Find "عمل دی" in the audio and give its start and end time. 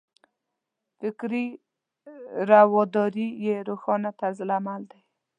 4.57-5.01